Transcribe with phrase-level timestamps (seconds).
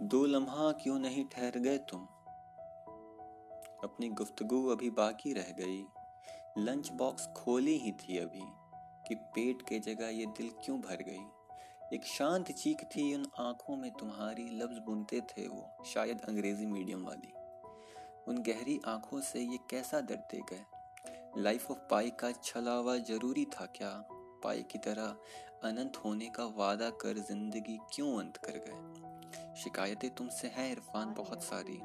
[0.00, 2.04] دو لمحہ کیوں نہیں ٹھہر گئے تم؟
[3.82, 5.84] اپنی گفتگو ابھی باقی رہ گئی۔
[6.56, 8.42] لنچ باکس کھولی ہی تھی ابھی
[9.08, 11.18] کہ پیٹ کے جگہ یہ دل کیوں بھر گئی۔
[11.90, 17.06] ایک شانت چیک تھی ان آنکھوں میں تمہاری لفظ بنتے تھے وہ، شاید انگریزی میڈیم
[17.06, 17.30] والی۔
[18.26, 20.64] ان گہری آنکھوں سے یہ کیسا ڈرتے گئے؟
[21.36, 24.02] لائف آف پائی کا چھلاوا ضروری تھا کیا؟
[24.42, 25.12] پائی کی طرح
[25.62, 28.78] اننت ہونے کا وعدہ کر زندگی کیوں انت کر گئے؟
[29.56, 31.80] شکایتیں تم سے ہیں، عرفان، بہت ساری،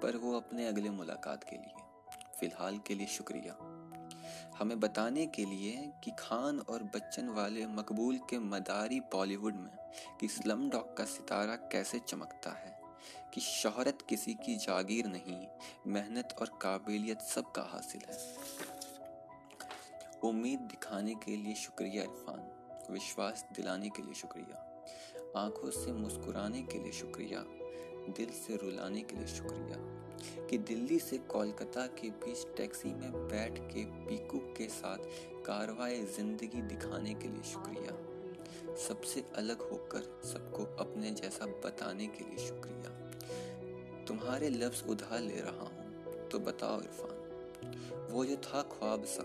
[0.00, 1.76] پر وہ اپنے اگلے ملاقات کے لیے۔
[2.38, 3.50] فی الحال کے لیے شکریہ۔
[4.60, 9.92] ہمیں بتانے کے لیے کہ خان اور بچن والے مقبول کے مداری بالی ووڈ میں
[10.18, 12.72] کہ سلم ڈاک کا ستارہ کیسے چمکتا ہے،
[13.30, 15.46] کہ شہرت کسی کی جاگیر نہیں،
[15.84, 18.34] محنت اور قابلیت سب کا حاصل ہے۔
[20.22, 22.38] امید دکھانے کے لیے شکریہ، عرفان۔
[22.88, 24.54] وشواس دلانے کے لیے شکریہ۔
[25.34, 27.36] آنکھوں سے مسکرانے کے لیے شکریہ۔
[28.18, 29.74] دل سے رلانے کے لیے شکریہ۔
[30.48, 35.00] کہ دلی سے کولکتہ کے بیچ ٹیکسی میں بیٹھ کے پیکو کے ساتھ
[35.44, 37.90] کاروائے زندگی دکھانے کے لیے شکریہ۔
[38.76, 43.10] سب سے الگ ہو کر سب کو اپنے جیسا بتانے کے لیے شکریہ۔
[44.06, 45.90] تمہارے لفظ ادھار لے رہا ہوں۔
[46.30, 47.18] تو بتاؤ، عرفان۔
[48.10, 49.22] وہ جو تھا خواب سا۔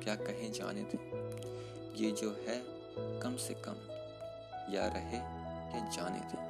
[0.00, 1.10] کیا کہیں جانے دیں؟
[1.94, 2.60] یہ جو ہے
[3.20, 3.74] کم سے کم
[4.68, 5.18] یا رہے
[5.72, 6.49] یا جانے دیں۔